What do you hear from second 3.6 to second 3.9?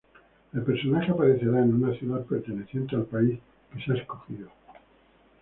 que